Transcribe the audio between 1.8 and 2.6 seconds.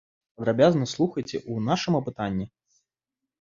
апытанні.